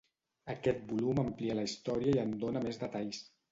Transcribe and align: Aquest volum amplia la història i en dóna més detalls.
Aquest 0.53 0.81
volum 0.91 1.21
amplia 1.25 1.59
la 1.61 1.67
història 1.69 2.17
i 2.17 2.25
en 2.25 2.35
dóna 2.47 2.65
més 2.67 2.83
detalls. 2.89 3.25